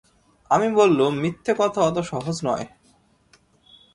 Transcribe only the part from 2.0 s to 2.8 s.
সহজ নয়।